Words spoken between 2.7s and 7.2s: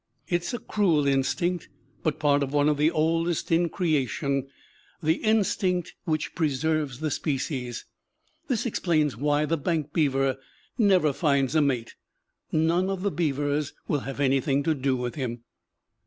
the oldest in creation, the instinct which preserves the